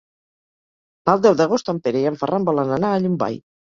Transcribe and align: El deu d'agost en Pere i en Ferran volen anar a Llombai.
El 1.13 1.23
deu 1.27 1.37
d'agost 1.43 1.71
en 1.77 1.85
Pere 1.87 2.03
i 2.07 2.11
en 2.15 2.21
Ferran 2.25 2.53
volen 2.53 2.77
anar 2.83 2.95
a 2.95 3.09
Llombai. 3.09 3.45